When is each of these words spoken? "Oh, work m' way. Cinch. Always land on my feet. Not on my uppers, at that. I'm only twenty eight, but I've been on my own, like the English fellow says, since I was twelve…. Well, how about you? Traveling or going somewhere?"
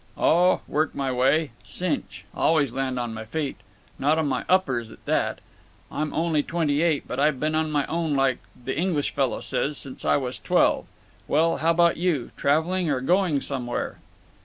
"Oh, 0.17 0.61
work 0.67 0.93
m' 0.97 1.15
way. 1.15 1.51
Cinch. 1.63 2.25
Always 2.33 2.71
land 2.71 2.97
on 2.97 3.13
my 3.13 3.23
feet. 3.23 3.57
Not 3.99 4.17
on 4.17 4.27
my 4.27 4.43
uppers, 4.49 4.89
at 4.89 5.05
that. 5.05 5.37
I'm 5.91 6.11
only 6.11 6.41
twenty 6.41 6.81
eight, 6.81 7.07
but 7.07 7.19
I've 7.19 7.39
been 7.39 7.53
on 7.53 7.69
my 7.69 7.85
own, 7.85 8.15
like 8.15 8.39
the 8.65 8.75
English 8.75 9.13
fellow 9.13 9.41
says, 9.41 9.77
since 9.77 10.03
I 10.03 10.17
was 10.17 10.39
twelve…. 10.39 10.87
Well, 11.27 11.57
how 11.57 11.69
about 11.69 11.97
you? 11.97 12.31
Traveling 12.35 12.89
or 12.89 12.99
going 12.99 13.41
somewhere?" 13.41 13.97